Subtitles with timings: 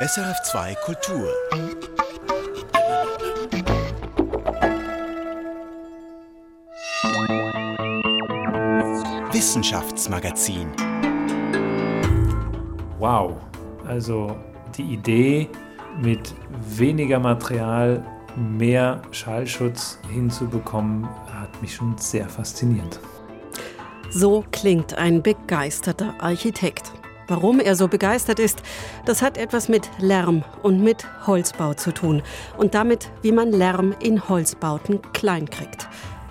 [0.00, 1.28] SRF2 Kultur.
[9.32, 10.68] Wissenschaftsmagazin.
[13.00, 13.38] Wow,
[13.88, 14.36] also
[14.76, 15.48] die Idee,
[16.00, 16.32] mit
[16.76, 18.04] weniger Material
[18.36, 23.00] mehr Schallschutz hinzubekommen, hat mich schon sehr fasziniert.
[24.10, 26.92] So klingt ein begeisterter Architekt.
[27.28, 28.62] Warum er so begeistert ist,
[29.04, 32.22] das hat etwas mit Lärm und mit Holzbau zu tun
[32.56, 35.86] und damit, wie man Lärm in Holzbauten klein kriegt.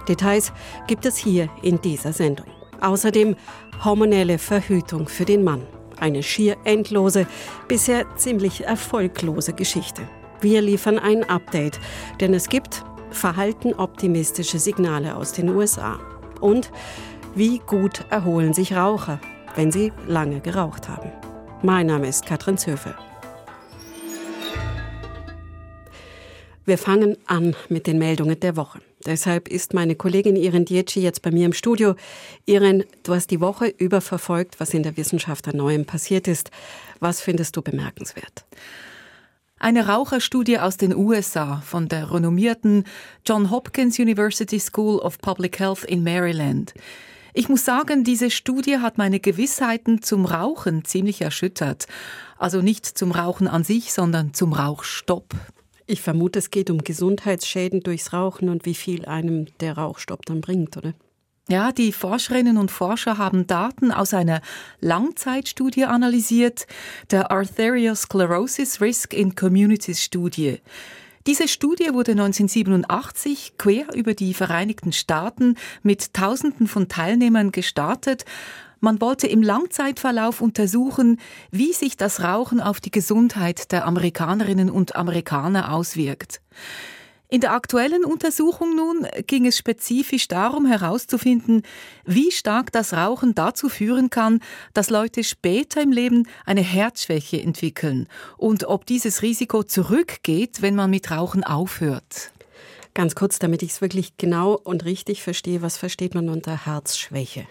[0.07, 0.51] Details
[0.87, 2.47] gibt es hier in dieser Sendung.
[2.81, 3.35] Außerdem
[3.83, 5.61] hormonelle Verhütung für den Mann.
[5.99, 7.27] Eine schier endlose,
[7.67, 10.01] bisher ziemlich erfolglose Geschichte.
[10.41, 11.79] Wir liefern ein Update,
[12.19, 15.99] denn es gibt verhaltenoptimistische Signale aus den USA.
[16.39, 16.71] Und
[17.35, 19.19] wie gut erholen sich Raucher,
[19.57, 21.11] wenn sie lange geraucht haben.
[21.63, 22.93] Mein Name ist Katrin Zöfel.
[26.63, 28.79] Wir fangen an mit den Meldungen der Woche.
[29.05, 31.95] Deshalb ist meine Kollegin Irin Dietschi jetzt bei mir im Studio.
[32.45, 36.51] Irin, du hast die Woche über verfolgt, was in der Wissenschaft an Neuem passiert ist.
[36.99, 38.45] Was findest du bemerkenswert?
[39.57, 42.83] Eine Raucherstudie aus den USA von der renommierten
[43.25, 46.75] John Hopkins University School of Public Health in Maryland.
[47.37, 51.85] Ich muss sagen, diese Studie hat meine Gewissheiten zum Rauchen ziemlich erschüttert.
[52.39, 55.35] Also nicht zum Rauchen an sich, sondern zum Rauchstopp.
[55.85, 60.41] Ich vermute, es geht um Gesundheitsschäden durchs Rauchen und wie viel einem der Rauchstopp dann
[60.41, 60.95] bringt, oder?
[61.47, 64.41] Ja, die Forscherinnen und Forscher haben Daten aus einer
[64.79, 66.65] Langzeitstudie analysiert,
[67.11, 70.57] der Arteriosclerosis Risk in Communities Studie.
[71.27, 78.23] Diese Studie wurde 1987 quer über die Vereinigten Staaten mit Tausenden von Teilnehmern gestartet
[78.79, 81.19] man wollte im Langzeitverlauf untersuchen,
[81.49, 86.41] wie sich das Rauchen auf die Gesundheit der Amerikanerinnen und Amerikaner auswirkt.
[87.29, 91.63] In der aktuellen Untersuchung nun ging es spezifisch darum herauszufinden,
[92.05, 94.39] wie stark das Rauchen dazu führen kann,
[94.73, 98.07] dass Leute später im Leben eine Herzschwäche entwickeln
[98.37, 102.31] und ob dieses Risiko zurückgeht, wenn man mit Rauchen aufhört.
[102.93, 107.45] Ganz kurz, damit ich es wirklich genau und richtig verstehe, was versteht man unter Herzschwäche?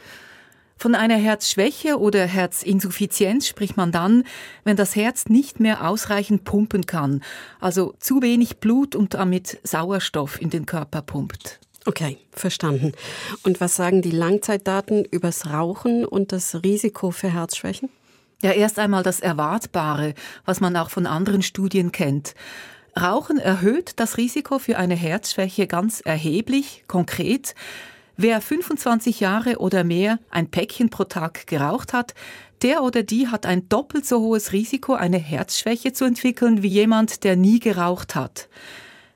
[0.79, 4.25] Von einer Herzschwäche oder Herzinsuffizienz spricht man dann,
[4.65, 7.23] wenn das Herz nicht mehr ausreichend pumpen kann,
[7.61, 11.61] also zu wenig Blut und damit Sauerstoff in den Körper pumpt.
[11.87, 12.93] Okay, verstanden.
[13.45, 17.89] Und was sagen die Langzeitdaten übers Rauchen und das Risiko für Herzschwächen?
[18.43, 20.15] Ja, erst einmal das Erwartbare,
[20.45, 22.35] was man auch von anderen Studien kennt.
[22.99, 27.55] Rauchen erhöht das Risiko für eine Herzschwäche ganz erheblich, konkret.
[28.19, 32.15] Wer 25 Jahre oder mehr ein Päckchen pro Tag geraucht hat,
[32.62, 37.25] der oder die hat ein doppelt so hohes Risiko, eine Herzschwäche zu entwickeln, wie jemand,
[37.25, 38.49] der nie geraucht hat.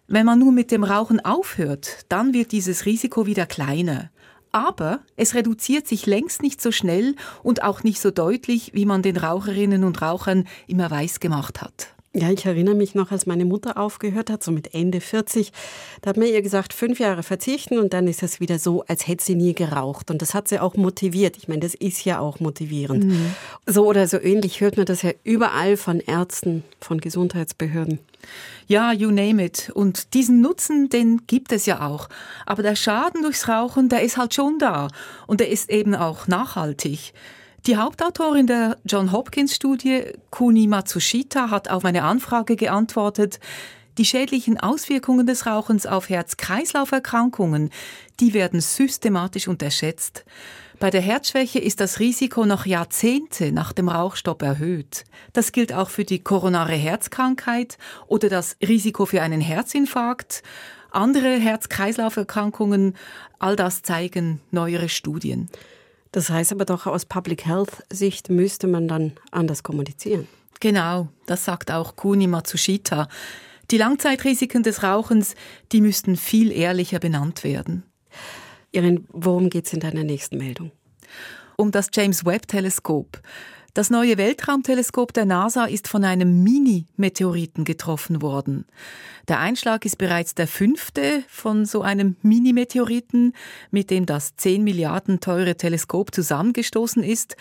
[0.07, 4.11] Wenn man nun mit dem Rauchen aufhört, dann wird dieses Risiko wieder kleiner.
[4.53, 9.01] Aber es reduziert sich längst nicht so schnell und auch nicht so deutlich, wie man
[9.01, 11.95] den Raucherinnen und Rauchern immer weiß gemacht hat.
[12.13, 15.53] Ja, ich erinnere mich noch, als meine Mutter aufgehört hat, so mit Ende 40,
[16.03, 19.07] da hat mir ihr gesagt, fünf Jahre verzichten und dann ist es wieder so, als
[19.07, 20.11] hätte sie nie geraucht.
[20.11, 21.37] Und das hat sie auch motiviert.
[21.37, 23.05] Ich meine, das ist ja auch motivierend.
[23.05, 23.35] Mhm.
[23.65, 28.01] So oder so ähnlich hört man das ja überall von Ärzten, von Gesundheitsbehörden.
[28.67, 29.71] Ja, you name it.
[29.73, 32.09] Und diesen Nutzen, den gibt es ja auch.
[32.45, 34.89] Aber der Schaden durchs Rauchen, der ist halt schon da.
[35.29, 37.13] Und der ist eben auch nachhaltig.
[37.67, 43.39] Die Hauptautorin der John Hopkins Studie, Kuni Matsushita, hat auf meine Anfrage geantwortet,
[43.99, 47.69] die schädlichen Auswirkungen des Rauchens auf Herz-Kreislauf-Erkrankungen,
[48.19, 50.25] die werden systematisch unterschätzt.
[50.79, 55.05] Bei der Herzschwäche ist das Risiko noch Jahrzehnte nach dem Rauchstopp erhöht.
[55.35, 60.43] Das gilt auch für die koronare Herzkrankheit oder das Risiko für einen Herzinfarkt.
[60.93, 62.97] Andere Herz-Kreislauf-Erkrankungen,
[63.39, 65.51] all das zeigen neuere Studien.
[66.13, 70.27] Das heißt aber doch aus Public Health Sicht müsste man dann anders kommunizieren.
[70.61, 73.09] Genau, das sagt auch Kuni Matsushita.
[73.71, 75.35] Die Langzeitrisiken des Rauchens,
[75.73, 77.85] die müssten viel ehrlicher benannt werden.
[78.73, 80.73] Irin, worum geht es in deiner nächsten Meldung?
[81.57, 83.21] Um das James Webb Teleskop.
[83.73, 88.65] Das neue Weltraumteleskop der NASA ist von einem Mini-Meteoriten getroffen worden.
[89.29, 93.33] Der Einschlag ist bereits der fünfte von so einem Mini-Meteoriten,
[93.71, 97.37] mit dem das 10 Milliarden teure Teleskop zusammengestoßen ist.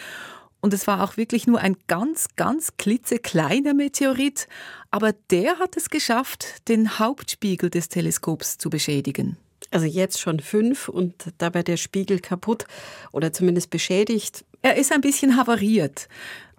[0.61, 4.47] Und es war auch wirklich nur ein ganz, ganz klitzekleiner Meteorit,
[4.91, 9.37] aber der hat es geschafft, den Hauptspiegel des Teleskops zu beschädigen.
[9.71, 12.66] Also jetzt schon fünf und dabei der Spiegel kaputt
[13.12, 14.45] oder zumindest beschädigt.
[14.62, 16.07] Er ist ein bisschen havariert.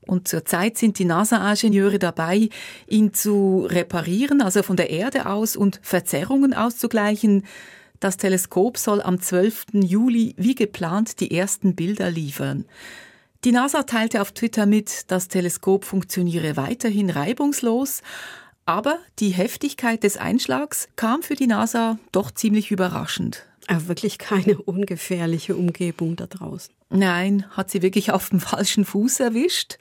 [0.07, 2.49] Und zurzeit sind die NASA-Ingenieure dabei,
[2.89, 7.45] ihn zu reparieren, also von der Erde aus und Verzerrungen auszugleichen.
[8.01, 9.67] Das Teleskop soll am 12.
[9.75, 12.65] Juli wie geplant die ersten Bilder liefern.
[13.45, 18.03] Die NASA teilte auf Twitter mit, das Teleskop funktioniere weiterhin reibungslos,
[18.71, 23.45] aber die Heftigkeit des Einschlags kam für die NASA doch ziemlich überraschend.
[23.67, 26.73] Aber wirklich keine ungefährliche Umgebung da draußen.
[26.89, 29.79] Nein, hat sie wirklich auf dem falschen Fuß erwischt.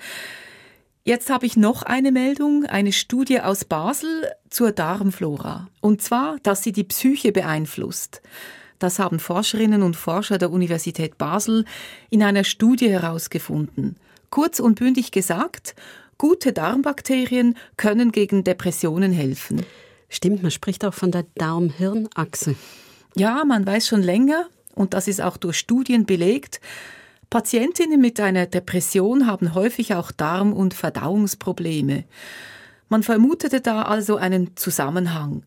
[1.04, 5.68] Jetzt habe ich noch eine Meldung, eine Studie aus Basel zur Darmflora.
[5.82, 8.24] Und zwar, dass sie die Psyche beeinflusst.
[8.80, 11.66] Das haben Forscherinnen und Forscher der Universität Basel
[12.10, 13.98] in einer Studie herausgefunden.
[14.32, 15.76] Kurz und bündig gesagt,
[16.20, 19.66] gute Darmbakterien können gegen Depressionen helfen.
[20.10, 22.56] Stimmt, man spricht auch von der Darm-Hirn-Achse.
[23.16, 26.62] Ja, man weiß schon länger, und das ist auch durch Studien belegt,
[27.32, 32.06] Patientinnen mit einer Depression haben häufig auch Darm- und Verdauungsprobleme.
[32.90, 35.44] Man vermutete da also einen Zusammenhang.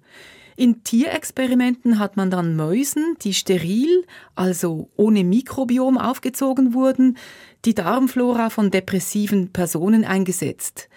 [0.55, 4.05] In Tierexperimenten hat man dann Mäusen, die steril,
[4.37, 7.17] also ohne Mikrobiom aufgezogen wurden,
[7.65, 10.89] die Darmflora von depressiven Personen eingesetzt.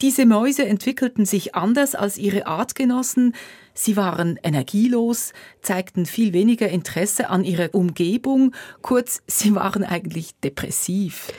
[0.00, 3.34] Diese Mäuse entwickelten sich anders als ihre Artgenossen,
[3.74, 11.32] sie waren energielos, zeigten viel weniger Interesse an ihrer Umgebung, kurz, sie waren eigentlich depressiv.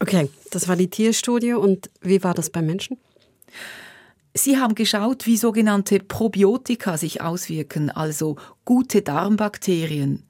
[0.00, 2.96] Okay, das war die Tierstudie und wie war das bei Menschen?
[4.34, 10.24] Sie haben geschaut, wie sogenannte Probiotika sich auswirken, also gute Darmbakterien.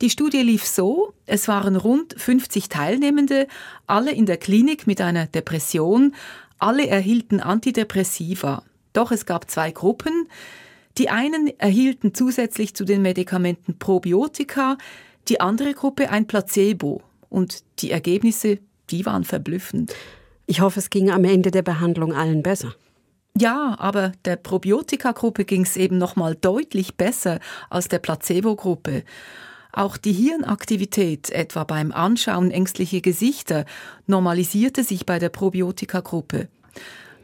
[0.00, 3.46] Die Studie lief so, es waren rund 50 Teilnehmende,
[3.86, 6.14] alle in der Klinik mit einer Depression,
[6.58, 8.62] alle erhielten Antidepressiva.
[8.94, 10.28] Doch es gab zwei Gruppen.
[10.96, 14.78] Die einen erhielten zusätzlich zu den Medikamenten Probiotika,
[15.28, 17.02] die andere Gruppe ein Placebo.
[17.28, 18.58] Und die Ergebnisse,
[18.88, 19.94] die waren verblüffend.
[20.46, 22.74] Ich hoffe, es ging am Ende der Behandlung allen besser.
[23.38, 27.38] Ja, aber der Probiotika-Gruppe ging es eben nochmal deutlich besser
[27.68, 29.04] als der Placebo-Gruppe.
[29.72, 33.64] Auch die Hirnaktivität, etwa beim Anschauen ängstlicher Gesichter,
[34.06, 36.48] normalisierte sich bei der Probiotika-Gruppe.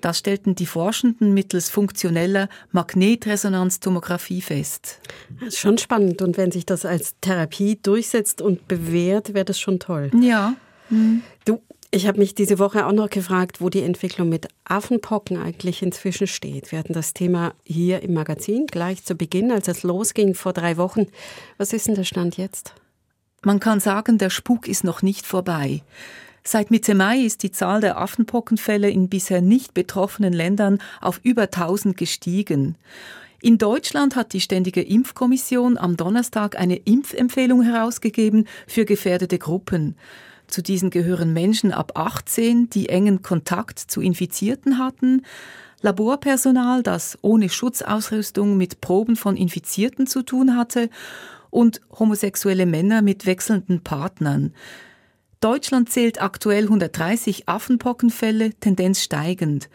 [0.00, 5.00] Das stellten die Forschenden mittels funktioneller Magnetresonanztomographie fest.
[5.40, 6.22] Das ist schon spannend.
[6.22, 10.10] Und wenn sich das als Therapie durchsetzt und bewährt, wäre das schon toll.
[10.20, 10.54] Ja.
[10.90, 11.22] Hm.
[11.44, 11.62] Du,
[11.96, 16.26] ich habe mich diese Woche auch noch gefragt, wo die Entwicklung mit Affenpocken eigentlich inzwischen
[16.26, 16.70] steht.
[16.70, 20.76] Wir hatten das Thema hier im Magazin gleich zu Beginn, als es losging vor drei
[20.76, 21.06] Wochen.
[21.56, 22.75] Was ist denn der Stand jetzt?
[23.43, 25.82] Man kann sagen, der Spuk ist noch nicht vorbei.
[26.44, 31.44] Seit Mitte Mai ist die Zahl der Affenpockenfälle in bisher nicht betroffenen Ländern auf über
[31.44, 32.76] 1000 gestiegen.
[33.40, 39.96] In Deutschland hat die Ständige Impfkommission am Donnerstag eine Impfempfehlung herausgegeben für gefährdete Gruppen.
[40.48, 45.22] Zu diesen gehören Menschen ab 18, die engen Kontakt zu Infizierten hatten,
[45.82, 50.88] Laborpersonal, das ohne Schutzausrüstung mit Proben von Infizierten zu tun hatte,
[51.50, 54.52] und homosexuelle Männer mit wechselnden Partnern.
[55.40, 59.69] Deutschland zählt aktuell 130 Affenpockenfälle, Tendenz steigend.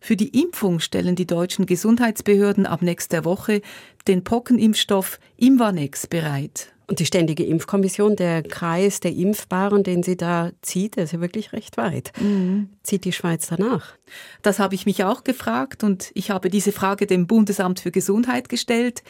[0.00, 3.62] Für die Impfung stellen die deutschen Gesundheitsbehörden ab nächster Woche
[4.06, 6.72] den Pockenimpfstoff Imvanex bereit.
[6.88, 11.52] Und die Ständige Impfkommission, der Kreis der Impfbaren, den sie da zieht, ist ja wirklich
[11.52, 12.12] recht weit.
[12.18, 12.70] Mhm.
[12.82, 13.94] Zieht die Schweiz danach?
[14.40, 18.48] Das habe ich mich auch gefragt und ich habe diese Frage dem Bundesamt für Gesundheit
[18.48, 19.02] gestellt.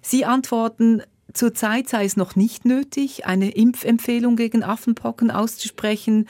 [0.00, 1.02] Sie antworten,
[1.34, 6.28] zurzeit sei es noch nicht nötig, eine Impfempfehlung gegen Affenpocken auszusprechen.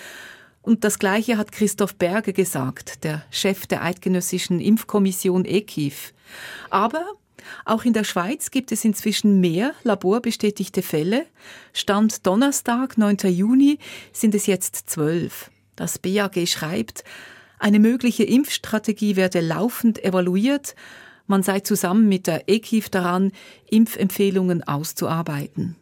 [0.61, 6.13] Und das Gleiche hat Christoph Berger gesagt, der Chef der Eidgenössischen Impfkommission EKIF.
[6.69, 7.05] Aber
[7.65, 11.27] auch in der Schweiz gibt es inzwischen mehr laborbestätigte Fälle.
[11.73, 13.17] Stand Donnerstag, 9.
[13.29, 13.79] Juni,
[14.13, 15.51] sind es jetzt zwölf.
[15.77, 17.05] Das BAG schreibt,
[17.59, 20.75] eine mögliche Impfstrategie werde laufend evaluiert.
[21.27, 23.33] Man sei zusammen mit der EKIF daran,
[23.69, 25.77] Impfempfehlungen auszuarbeiten.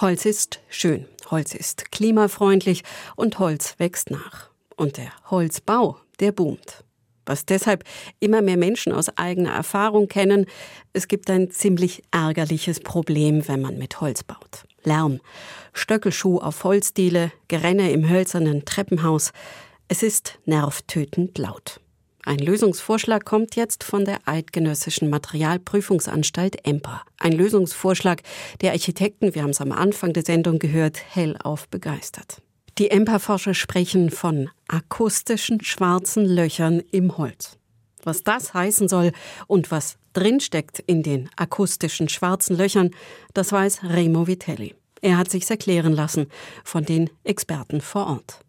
[0.00, 2.84] Holz ist schön, Holz ist klimafreundlich
[3.16, 4.48] und Holz wächst nach.
[4.78, 6.84] Und der Holzbau, der boomt.
[7.26, 7.82] Was deshalb
[8.20, 10.46] immer mehr Menschen aus eigener Erfahrung kennen,
[10.92, 14.64] es gibt ein ziemlich ärgerliches Problem, wenn man mit Holz baut.
[14.84, 15.20] Lärm,
[15.72, 19.32] Stöckelschuh auf Holzdiele, Gerenne im hölzernen Treppenhaus.
[19.88, 21.80] Es ist nervtötend laut.
[22.24, 27.02] Ein Lösungsvorschlag kommt jetzt von der Eidgenössischen Materialprüfungsanstalt EMPA.
[27.18, 28.22] Ein Lösungsvorschlag,
[28.60, 32.42] der Architekten, wir haben es am Anfang der Sendung gehört, hellauf begeistert.
[32.78, 37.58] Die EMPA-Forscher sprechen von akustischen schwarzen Löchern im Holz.
[38.04, 39.10] Was das heißen soll
[39.48, 42.92] und was drinsteckt in den akustischen schwarzen Löchern,
[43.34, 44.76] das weiß Remo Vitelli.
[45.02, 46.28] Er hat sich's erklären lassen
[46.62, 48.40] von den Experten vor Ort.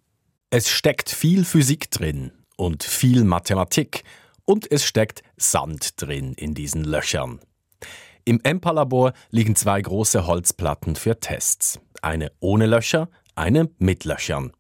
[0.51, 4.03] Es steckt viel Physik drin und viel Mathematik
[4.45, 7.39] und es steckt Sand drin in diesen Löchern.
[8.25, 11.79] Im EMPA-Labor liegen zwei große Holzplatten für Tests.
[12.03, 14.51] Eine ohne Löcher, eine mit Löchern.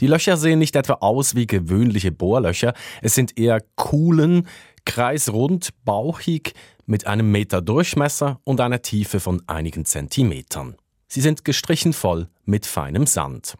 [0.00, 4.46] Die Löcher sehen nicht etwa aus wie gewöhnliche Bohrlöcher, es sind eher Kuhlen,
[4.84, 6.54] kreisrund, bauchig,
[6.86, 10.76] mit einem Meter Durchmesser und einer Tiefe von einigen Zentimetern.
[11.08, 13.56] Sie sind gestrichen voll mit feinem Sand.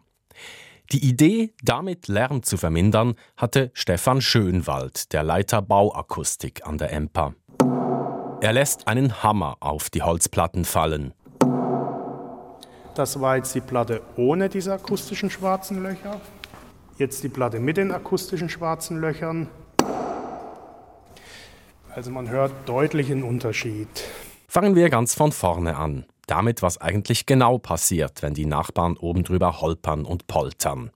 [0.91, 7.35] Die Idee, damit Lärm zu vermindern, hatte Stefan Schönwald, der Leiter Bauakustik an der EMPA.
[8.39, 11.13] Er lässt einen Hammer auf die Holzplatten fallen.
[12.97, 16.19] Das war jetzt die Platte ohne diese akustischen schwarzen Löcher.
[16.97, 19.47] Jetzt die Platte mit den akustischen schwarzen Löchern.
[21.93, 23.87] Also man hört deutlich einen Unterschied.
[24.47, 26.07] Fangen wir ganz von vorne an.
[26.25, 30.89] Damit, was eigentlich genau passiert, wenn die Nachbarn oben drüber holpern und poltern.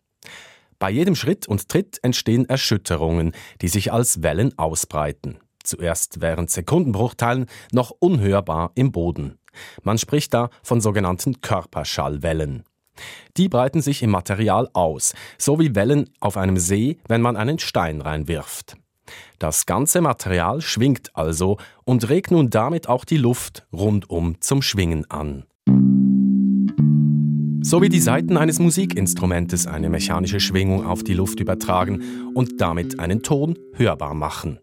[0.79, 3.31] Bei jedem Schritt und Tritt entstehen Erschütterungen,
[3.62, 5.38] die sich als Wellen ausbreiten.
[5.63, 9.38] Zuerst während Sekundenbruchteilen noch unhörbar im Boden.
[9.84, 12.63] Man spricht da von sogenannten Körperschallwellen.
[13.38, 17.60] Die breiten sich im Material aus, so wie Wellen auf einem See, wenn man einen
[17.60, 18.75] Stein reinwirft.
[19.39, 25.10] Das ganze Material schwingt also und regt nun damit auch die Luft rundum zum Schwingen
[25.10, 25.46] an.
[27.63, 33.00] So wie die Saiten eines Musikinstrumentes eine mechanische Schwingung auf die Luft übertragen und damit
[33.00, 34.60] einen Ton hörbar machen.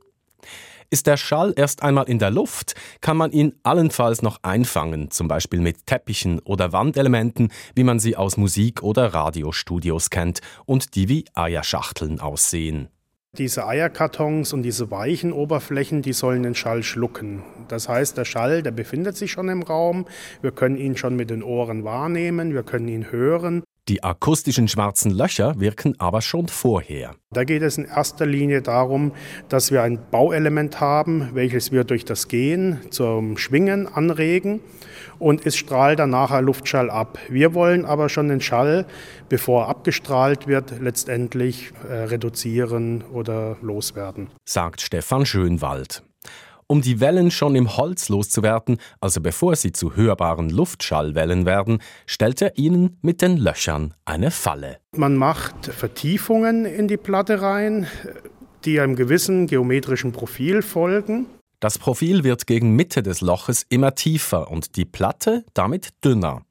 [0.90, 5.28] Ist der Schall erst einmal in der Luft, kann man ihn allenfalls noch einfangen, zum
[5.28, 11.11] Beispiel mit Teppichen oder Wandelementen, wie man sie aus Musik- oder Radiostudios kennt und die
[11.11, 12.88] wie Eierschachteln aussehen.
[13.37, 17.42] Diese Eierkartons und diese weichen Oberflächen, die sollen den Schall schlucken.
[17.68, 20.07] Das heißt, der Schall, der befindet sich schon im Raum.
[20.40, 23.62] Wir können ihn schon mit den Ohren wahrnehmen, wir können ihn hören.
[23.88, 27.14] Die akustischen schwarzen Löcher wirken aber schon vorher.
[27.33, 29.12] Da geht es in erster Linie darum,
[29.49, 34.61] dass wir ein Bauelement haben, welches wir durch das Gehen zum Schwingen anregen
[35.18, 37.18] und es strahlt dann nachher Luftschall ab.
[37.30, 38.87] Wir wollen aber schon den Schall,
[39.30, 44.28] bevor er abgestrahlt wird, letztendlich äh, reduzieren oder loswerden.
[44.45, 46.02] Sagt Stefan Schönwald.
[46.71, 52.43] Um die Wellen schon im Holz loszuwerden, also bevor sie zu hörbaren Luftschallwellen werden, stellt
[52.43, 54.77] er ihnen mit den Löchern eine Falle.
[54.95, 57.87] Man macht Vertiefungen in die Platte rein,
[58.67, 61.25] die einem gewissen geometrischen Profil folgen.
[61.59, 66.43] Das Profil wird gegen Mitte des Loches immer tiefer und die Platte damit dünner.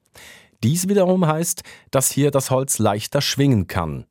[0.64, 4.04] Dies wiederum heißt, dass hier das Holz leichter schwingen kann.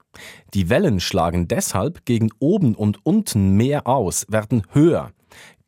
[0.53, 5.11] Die Wellen schlagen deshalb gegen oben und unten mehr aus, werden höher.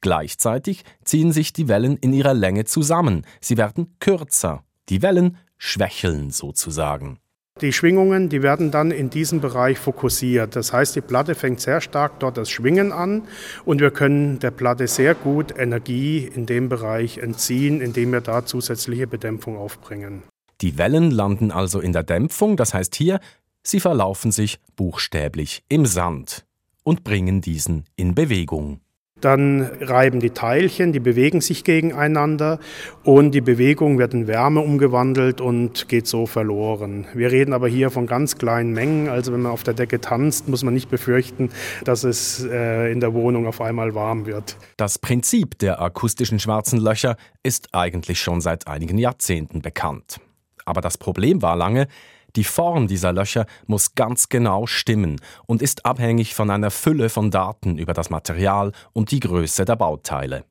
[0.01, 6.31] Gleichzeitig ziehen sich die Wellen in ihrer Länge zusammen, sie werden kürzer, die Wellen schwächeln
[6.31, 7.19] sozusagen.
[7.61, 10.55] Die Schwingungen, die werden dann in diesem Bereich fokussiert.
[10.55, 13.23] Das heißt, die Platte fängt sehr stark dort das Schwingen an
[13.65, 18.45] und wir können der Platte sehr gut Energie in dem Bereich entziehen, indem wir da
[18.45, 20.23] zusätzliche Bedämpfung aufbringen.
[20.61, 23.19] Die Wellen landen also in der Dämpfung, das heißt hier,
[23.61, 26.45] sie verlaufen sich buchstäblich im Sand
[26.83, 28.79] und bringen diesen in Bewegung.
[29.21, 32.59] Dann reiben die Teilchen, die bewegen sich gegeneinander
[33.03, 37.05] und die Bewegung wird in Wärme umgewandelt und geht so verloren.
[37.13, 40.47] Wir reden aber hier von ganz kleinen Mengen, also wenn man auf der Decke tanzt,
[40.47, 41.49] muss man nicht befürchten,
[41.83, 44.57] dass es äh, in der Wohnung auf einmal warm wird.
[44.77, 50.19] Das Prinzip der akustischen schwarzen Löcher ist eigentlich schon seit einigen Jahrzehnten bekannt.
[50.65, 51.87] Aber das Problem war lange,
[52.35, 57.31] die Form dieser Löcher muss ganz genau stimmen und ist abhängig von einer Fülle von
[57.31, 60.45] Daten über das Material und die Größe der Bauteile.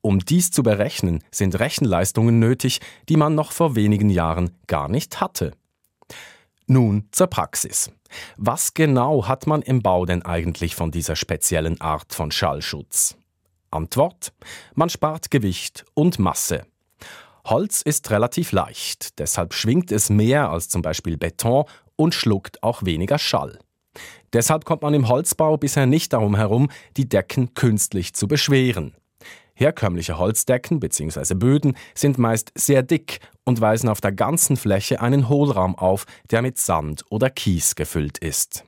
[0.00, 5.20] Um dies zu berechnen, sind Rechenleistungen nötig, die man noch vor wenigen Jahren gar nicht
[5.20, 5.52] hatte.
[6.66, 7.92] Nun zur Praxis.
[8.36, 13.16] Was genau hat man im Bau denn eigentlich von dieser speziellen Art von Schallschutz?
[13.70, 14.32] Antwort:
[14.74, 16.66] Man spart Gewicht und Masse.
[17.44, 21.64] Holz ist relativ leicht, deshalb schwingt es mehr als zum Beispiel Beton
[21.96, 23.58] und schluckt auch weniger Schall.
[24.32, 28.94] Deshalb kommt man im Holzbau bisher nicht darum herum, die Decken künstlich zu beschweren.
[29.54, 31.34] Herkömmliche Holzdecken bzw.
[31.34, 36.42] Böden sind meist sehr dick und weisen auf der ganzen Fläche einen Hohlraum auf, der
[36.42, 38.64] mit Sand oder Kies gefüllt ist.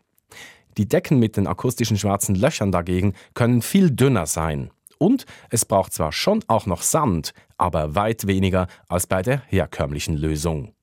[0.76, 5.93] Die Decken mit den akustischen schwarzen Löchern dagegen können viel dünner sein und es braucht
[5.93, 10.75] zwar schon auch noch Sand, aber weit weniger als bei der herkömmlichen Lösung.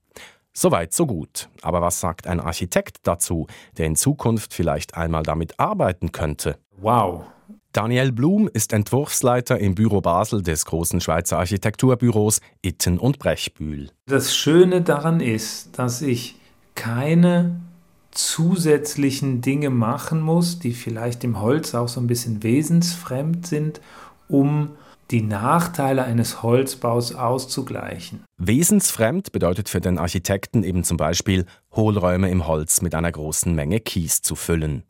[0.53, 1.49] Soweit, so gut.
[1.61, 6.57] Aber was sagt ein Architekt dazu, der in Zukunft vielleicht einmal damit arbeiten könnte?
[6.77, 7.23] Wow,
[7.73, 13.91] Daniel Blum ist Entwurfsleiter im Büro Basel des großen Schweizer Architekturbüros Itten und Brechbühl.
[14.07, 16.35] Das Schöne daran ist, dass ich
[16.75, 17.61] keine
[18.11, 23.79] zusätzlichen Dinge machen muss, die vielleicht im Holz auch so ein bisschen wesensfremd sind,
[24.31, 24.75] um
[25.11, 28.23] die Nachteile eines Holzbaus auszugleichen.
[28.37, 31.45] Wesensfremd bedeutet für den Architekten eben zum Beispiel,
[31.75, 34.83] Hohlräume im Holz mit einer großen Menge Kies zu füllen.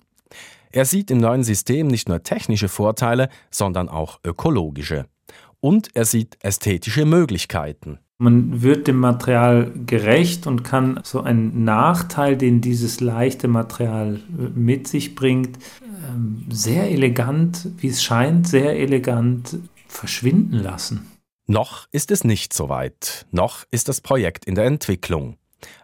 [0.71, 5.05] Er sieht im neuen System nicht nur technische Vorteile, sondern auch ökologische.
[5.59, 7.99] Und er sieht ästhetische Möglichkeiten.
[8.21, 14.19] Man wird dem Material gerecht und kann so einen Nachteil, den dieses leichte Material
[14.53, 15.57] mit sich bringt,
[16.07, 21.09] ähm, sehr elegant, wie es scheint, sehr elegant verschwinden lassen.
[21.47, 23.25] Noch ist es nicht so weit.
[23.31, 25.37] Noch ist das Projekt in der Entwicklung.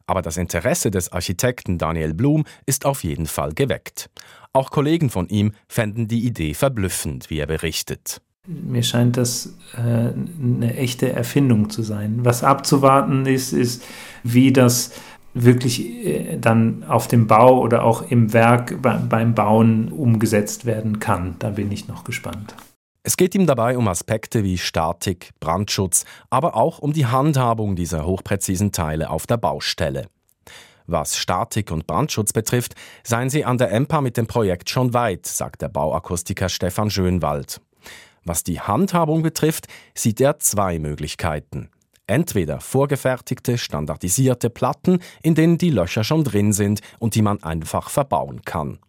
[0.06, 4.12] Aber das Interesse des Architekten Daniel Blum ist auf jeden Fall geweckt.
[4.54, 8.22] Auch Kollegen von ihm fänden die Idee verblüffend, wie er berichtet.
[8.48, 12.20] Mir scheint das äh, eine echte Erfindung zu sein.
[12.24, 13.84] Was abzuwarten ist, ist,
[14.24, 14.94] wie das
[15.34, 21.36] wirklich äh, dann auf dem Bau oder auch im Werk beim Bauen umgesetzt werden kann.
[21.40, 22.56] Da bin ich noch gespannt.
[23.04, 28.06] Es geht ihm dabei um Aspekte wie Statik, Brandschutz, aber auch um die Handhabung dieser
[28.06, 30.08] hochpräzisen Teile auf der Baustelle.
[30.88, 35.26] Was Statik und Brandschutz betrifft, seien sie an der EMPA mit dem Projekt schon weit,
[35.26, 37.62] sagt der Bauakustiker Stefan Schönwald.
[38.28, 41.70] Was die Handhabung betrifft, sieht er zwei Möglichkeiten.
[42.08, 47.90] Entweder vorgefertigte, standardisierte Platten, in denen die Löcher schon drin sind und die man einfach
[47.90, 48.80] verbauen kann.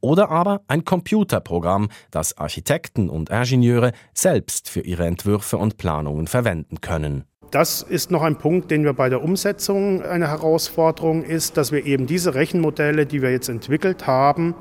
[0.00, 6.80] Oder aber ein Computerprogramm, das Architekten und Ingenieure selbst für ihre Entwürfe und Planungen verwenden
[6.80, 7.24] können.
[7.50, 11.84] Das ist noch ein Punkt, den wir bei der Umsetzung eine Herausforderung ist, dass wir
[11.84, 14.54] eben diese Rechenmodelle, die wir jetzt entwickelt haben,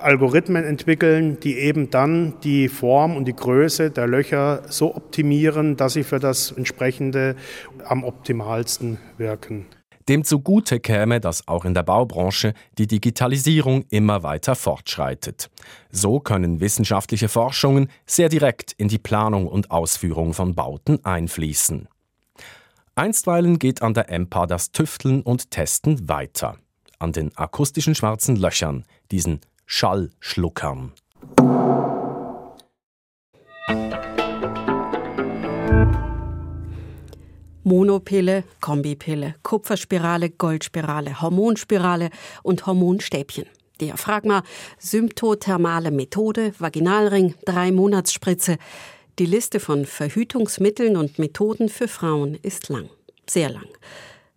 [0.00, 5.94] Algorithmen entwickeln, die eben dann die Form und die Größe der Löcher so optimieren, dass
[5.94, 7.36] sie für das entsprechende
[7.84, 9.66] am optimalsten wirken.
[10.08, 15.50] Dem zugute käme, dass auch in der Baubranche die Digitalisierung immer weiter fortschreitet.
[15.90, 21.88] So können wissenschaftliche Forschungen sehr direkt in die Planung und Ausführung von Bauten einfließen.
[22.94, 26.56] Einstweilen geht an der EMPA das Tüfteln und Testen weiter.
[27.00, 30.92] An den akustischen schwarzen Löchern, diesen Schallschluckern.
[37.64, 42.10] Monopille, Kombipille, Kupferspirale, Goldspirale, Hormonspirale
[42.44, 43.46] und Hormonstäbchen.
[43.80, 44.44] Diaphragma,
[44.78, 48.58] symptothermale Methode, Vaginalring, drei Monatsspritze.
[49.18, 52.88] Die Liste von Verhütungsmitteln und Methoden für Frauen ist lang,
[53.28, 53.66] sehr lang.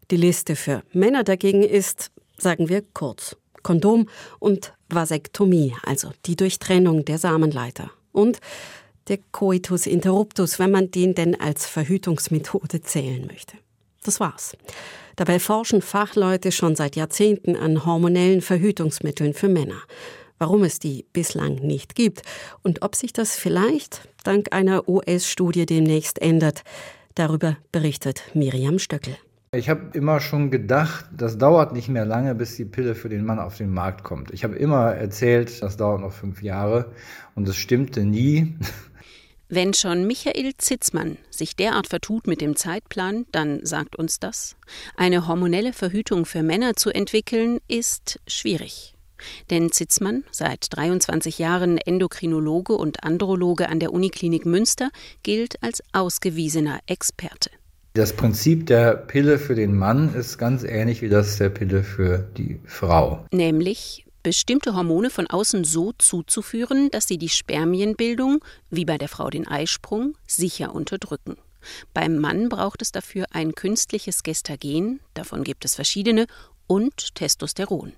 [0.09, 7.05] Die Liste für Männer dagegen ist, sagen wir kurz, Kondom und Vasektomie, also die Durchtrennung
[7.05, 7.91] der Samenleiter.
[8.11, 8.39] Und
[9.07, 13.57] der Coitus interruptus, wenn man den denn als Verhütungsmethode zählen möchte.
[14.03, 14.55] Das war's.
[15.15, 19.81] Dabei forschen Fachleute schon seit Jahrzehnten an hormonellen Verhütungsmitteln für Männer
[20.39, 22.23] warum es die bislang nicht gibt
[22.63, 26.63] und ob sich das vielleicht dank einer US-Studie demnächst ändert.
[27.13, 29.17] Darüber berichtet Miriam Stöckel.
[29.51, 33.25] Ich habe immer schon gedacht, das dauert nicht mehr lange, bis die Pille für den
[33.25, 34.29] Mann auf den Markt kommt.
[34.31, 36.91] Ich habe immer erzählt, das dauert noch fünf Jahre
[37.33, 38.55] und es stimmte nie.
[39.49, 44.55] Wenn schon Michael Zitzmann sich derart vertut mit dem Zeitplan, dann sagt uns das.
[44.95, 48.93] Eine hormonelle Verhütung für Männer zu entwickeln, ist schwierig.
[49.49, 54.91] Denn Zitzmann, seit 23 Jahren Endokrinologe und Androloge an der Uniklinik Münster,
[55.23, 57.49] gilt als ausgewiesener Experte.
[57.99, 62.19] Das Prinzip der Pille für den Mann ist ganz ähnlich wie das der Pille für
[62.37, 63.25] die Frau.
[63.33, 69.29] Nämlich bestimmte Hormone von außen so zuzuführen, dass sie die Spermienbildung, wie bei der Frau
[69.29, 71.35] den Eisprung, sicher unterdrücken.
[71.93, 76.27] Beim Mann braucht es dafür ein künstliches Gestagen, davon gibt es verschiedene,
[76.67, 77.91] und Testosteron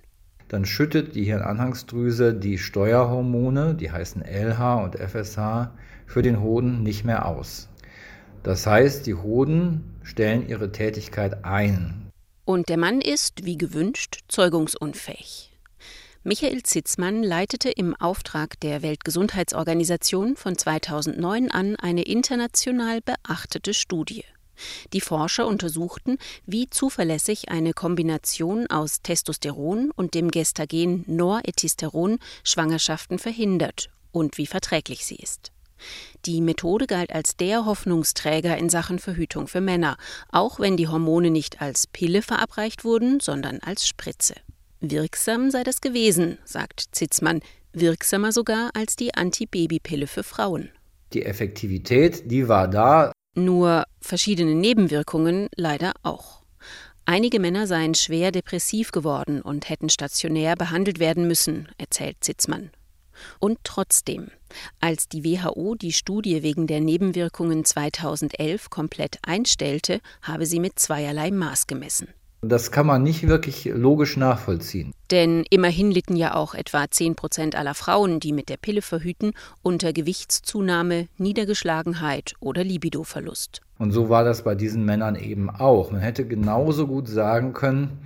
[0.48, 5.70] dann schüttet die Hirnanhangsdrüse die Steuerhormone, die heißen LH und FSH,
[6.06, 7.70] für den Hoden nicht mehr aus.
[8.42, 12.10] Das heißt, die Hoden stellen ihre Tätigkeit ein.
[12.44, 15.52] Und der Mann ist, wie gewünscht, zeugungsunfähig.
[16.24, 24.24] Michael Zitzmann leitete im Auftrag der Weltgesundheitsorganisation von 2009 an eine international beachtete Studie.
[24.92, 33.88] Die Forscher untersuchten, wie zuverlässig eine Kombination aus Testosteron und dem Gestagen Noretisteron Schwangerschaften verhindert
[34.12, 35.50] und wie verträglich sie ist.
[36.24, 39.96] Die Methode galt als der Hoffnungsträger in Sachen Verhütung für Männer,
[40.30, 44.34] auch wenn die Hormone nicht als Pille verabreicht wurden, sondern als Spritze.
[44.80, 47.40] Wirksam sei das gewesen, sagt Zitzmann,
[47.72, 50.70] wirksamer sogar als die Antibabypille für Frauen.
[51.12, 53.12] Die Effektivität, die war da.
[53.34, 56.42] Nur verschiedene Nebenwirkungen leider auch.
[57.04, 62.70] Einige Männer seien schwer depressiv geworden und hätten stationär behandelt werden müssen, erzählt Zitzmann.
[63.38, 64.28] Und trotzdem,
[64.80, 71.30] als die WHO die Studie wegen der Nebenwirkungen 2011 komplett einstellte, habe sie mit zweierlei
[71.30, 72.08] Maß gemessen.
[72.44, 74.92] Das kann man nicht wirklich logisch nachvollziehen.
[75.12, 79.32] Denn immerhin litten ja auch etwa 10 Prozent aller Frauen, die mit der Pille verhüten,
[79.62, 83.60] unter Gewichtszunahme, Niedergeschlagenheit oder Libidoverlust.
[83.78, 85.92] Und so war das bei diesen Männern eben auch.
[85.92, 88.00] Man hätte genauso gut sagen können,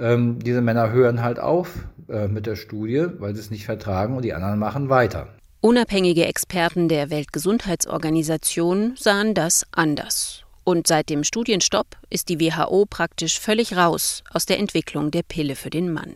[0.00, 4.16] ähm, diese Männer hören halt auf äh, mit der Studie, weil sie es nicht vertragen
[4.16, 5.28] und die anderen machen weiter.
[5.60, 13.40] Unabhängige Experten der Weltgesundheitsorganisation sahen das anders und seit dem Studienstopp ist die WHO praktisch
[13.40, 16.14] völlig raus aus der Entwicklung der Pille für den Mann.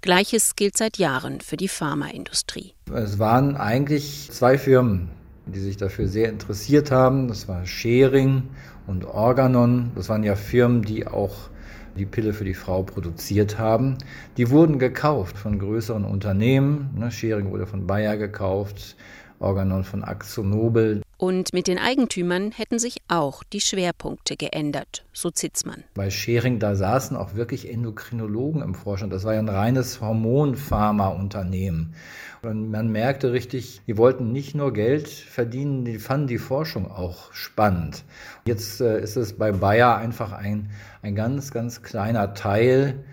[0.00, 2.72] Gleiches gilt seit Jahren für die Pharmaindustrie.
[2.90, 5.10] Es waren eigentlich zwei Firmen,
[5.44, 7.28] die sich dafür sehr interessiert haben.
[7.28, 8.44] Das war Schering
[8.86, 9.92] und Organon.
[9.94, 11.50] Das waren ja Firmen, die auch
[11.96, 13.98] die Pille für die Frau produziert haben.
[14.36, 16.90] Die wurden gekauft von größeren Unternehmen.
[16.96, 18.96] Ne, Schering wurde von Bayer gekauft,
[19.38, 21.01] Organon von Axonobel.
[21.22, 25.84] Und mit den Eigentümern hätten sich auch die Schwerpunkte geändert, so Zitzmann.
[25.94, 29.12] Bei Schering, da saßen auch wirklich Endokrinologen im Vorstand.
[29.12, 31.94] Das war ja ein reines Hormonpharmaunternehmen.
[32.42, 37.32] Und man merkte richtig, die wollten nicht nur Geld verdienen, die fanden die Forschung auch
[37.32, 38.02] spannend.
[38.44, 40.70] Jetzt äh, ist es bei Bayer einfach ein,
[41.02, 43.04] ein ganz, ganz kleiner Teil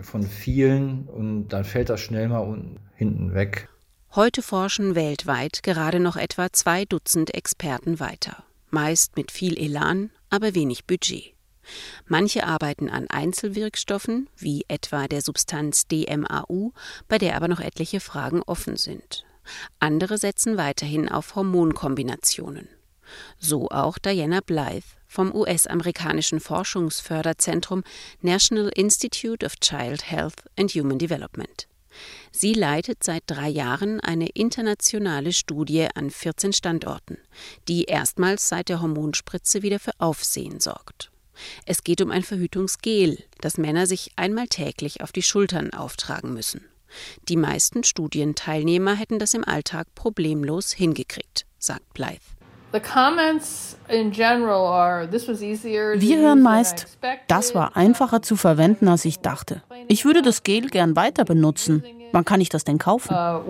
[0.00, 2.56] von vielen und dann fällt das schnell mal
[2.94, 3.68] hinten weg.
[4.14, 10.54] Heute forschen weltweit gerade noch etwa zwei Dutzend Experten weiter, meist mit viel Elan, aber
[10.54, 11.34] wenig Budget.
[12.06, 16.72] Manche arbeiten an Einzelwirkstoffen, wie etwa der Substanz DMAU,
[17.06, 19.26] bei der aber noch etliche Fragen offen sind.
[19.78, 22.66] Andere setzen weiterhin auf Hormonkombinationen.
[23.38, 27.84] So auch Diana Blythe vom US-amerikanischen Forschungsförderzentrum
[28.22, 31.68] National Institute of Child Health and Human Development.
[32.32, 37.18] Sie leitet seit drei Jahren eine internationale Studie an 14 Standorten,
[37.66, 41.10] die erstmals seit der Hormonspritze wieder für Aufsehen sorgt.
[41.66, 46.64] Es geht um ein Verhütungsgel, das Männer sich einmal täglich auf die Schultern auftragen müssen.
[47.28, 52.37] Die meisten Studienteilnehmer hätten das im Alltag problemlos hingekriegt, sagt Blythe.
[52.70, 52.82] Wir
[56.18, 59.62] hören meist, das war einfacher zu verwenden, als ich dachte.
[59.88, 61.82] Ich würde das Gel gern weiter benutzen.
[62.12, 63.14] Wann kann ich das denn kaufen?
[63.14, 63.40] Uh,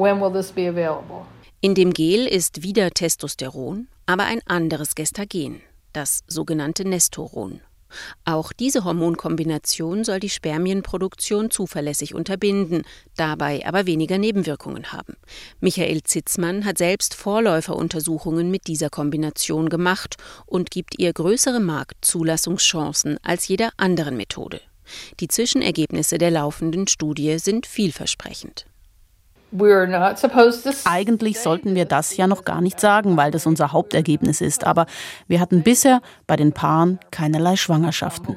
[1.60, 5.60] In dem Gel ist wieder Testosteron, aber ein anderes Gestagen,
[5.92, 7.60] das sogenannte Nestoron.
[8.24, 12.82] Auch diese Hormonkombination soll die Spermienproduktion zuverlässig unterbinden,
[13.16, 15.16] dabei aber weniger Nebenwirkungen haben.
[15.60, 23.48] Michael Zitzmann hat selbst Vorläuferuntersuchungen mit dieser Kombination gemacht und gibt ihr größere Marktzulassungschancen als
[23.48, 24.60] jeder anderen Methode.
[25.20, 28.66] Die Zwischenergebnisse der laufenden Studie sind vielversprechend.
[30.86, 34.64] Eigentlich sollten wir das ja noch gar nicht sagen, weil das unser Hauptergebnis ist.
[34.64, 34.86] Aber
[35.26, 38.36] wir hatten bisher bei den Paaren keinerlei Schwangerschaften.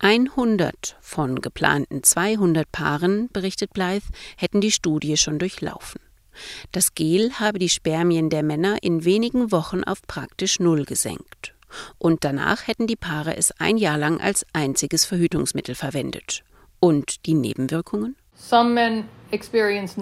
[0.00, 6.00] 100 von geplanten 200 Paaren, berichtet Blythe, hätten die Studie schon durchlaufen.
[6.72, 11.54] Das Gel habe die Spermien der Männer in wenigen Wochen auf praktisch Null gesenkt.
[11.98, 16.42] Und danach hätten die Paare es ein Jahr lang als einziges Verhütungsmittel verwendet.
[16.80, 18.16] Und die Nebenwirkungen?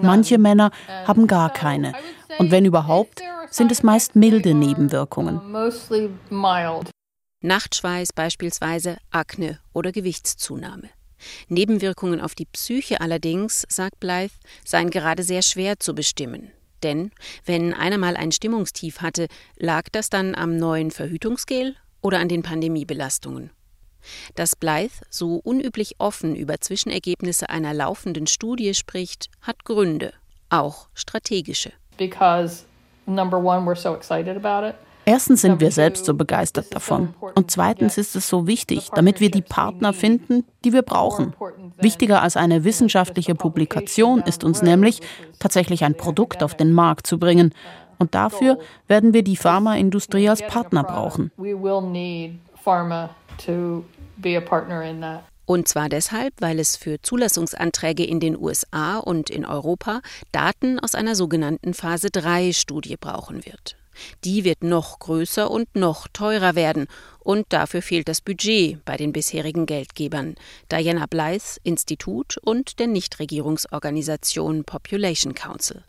[0.01, 0.71] Manche Männer
[1.05, 1.93] haben gar keine.
[2.37, 5.39] Und wenn überhaupt, sind es meist milde Nebenwirkungen.
[7.41, 10.89] Nachtschweiß beispielsweise, Akne oder Gewichtszunahme.
[11.47, 14.33] Nebenwirkungen auf die Psyche allerdings, sagt Blythe,
[14.65, 16.51] seien gerade sehr schwer zu bestimmen.
[16.83, 17.11] Denn
[17.45, 19.27] wenn einer mal ein Stimmungstief hatte,
[19.57, 23.51] lag das dann am neuen Verhütungsgel oder an den Pandemiebelastungen?
[24.35, 30.13] Dass Blythe so unüblich offen über Zwischenergebnisse einer laufenden Studie spricht, hat Gründe,
[30.49, 31.71] auch strategische.
[35.05, 37.15] Erstens sind wir selbst so begeistert davon.
[37.35, 41.33] Und zweitens ist es so wichtig, damit wir die Partner finden, die wir brauchen.
[41.79, 45.01] Wichtiger als eine wissenschaftliche Publikation ist uns nämlich,
[45.39, 47.53] tatsächlich ein Produkt auf den Markt zu bringen.
[47.97, 51.31] Und dafür werden wir die Pharmaindustrie als Partner brauchen.
[55.45, 60.95] Und zwar deshalb, weil es für Zulassungsanträge in den USA und in Europa Daten aus
[60.95, 63.75] einer sogenannten Phase 3 Studie brauchen wird.
[64.23, 66.87] Die wird noch größer und noch teurer werden.
[67.19, 70.35] Und dafür fehlt das Budget bei den bisherigen Geldgebern.
[70.71, 75.83] Diana Blythe Institut und der Nichtregierungsorganisation Population Council.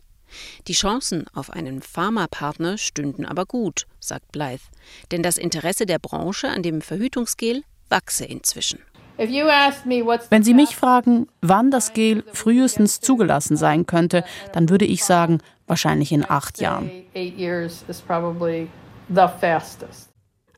[0.67, 4.63] Die Chancen auf einen Pharmapartner stünden aber gut, sagt Blythe.
[5.11, 8.79] Denn das Interesse der Branche an dem Verhütungsgel wachse inzwischen.
[9.17, 15.39] Wenn Sie mich fragen, wann das Gel frühestens zugelassen sein könnte, dann würde ich sagen,
[15.67, 16.89] wahrscheinlich in acht Jahren.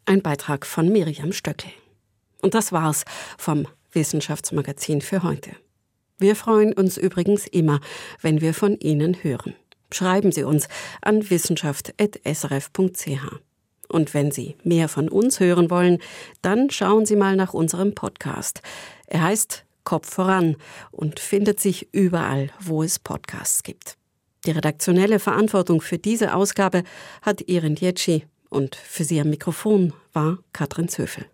[0.05, 1.71] Ein Beitrag von Miriam Stöckel.
[2.41, 3.03] Und das war's
[3.37, 5.51] vom Wissenschaftsmagazin für heute.
[6.17, 7.81] Wir freuen uns übrigens immer,
[8.21, 9.53] wenn wir von Ihnen hören.
[9.95, 10.67] Schreiben Sie uns
[11.01, 13.39] an wissenschaft.srf.ch.
[13.87, 15.99] Und wenn Sie mehr von uns hören wollen,
[16.41, 18.61] dann schauen Sie mal nach unserem Podcast.
[19.07, 20.57] Er heißt Kopf voran
[20.91, 23.95] und findet sich überall, wo es Podcasts gibt.
[24.45, 26.83] Die redaktionelle Verantwortung für diese Ausgabe
[27.21, 31.25] hat Irin Dietschi und für Sie am Mikrofon war Katrin Zöfel.